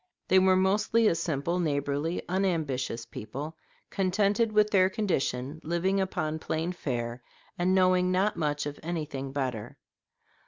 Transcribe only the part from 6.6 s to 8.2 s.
fare, and knowing